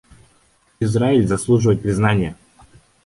[0.79, 2.35] Израиль заслуживает признания.